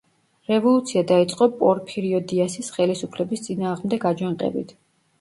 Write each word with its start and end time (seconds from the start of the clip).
რევოლუცია 0.51 1.03
დაიწყო 1.11 1.49
პორფირიო 1.59 2.23
დიასის 2.33 2.73
ხელისუფლების 2.81 3.49
წინააღმდეგ 3.49 4.13
აჯანყებით. 4.15 4.79